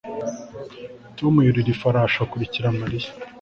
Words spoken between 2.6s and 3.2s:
Mariya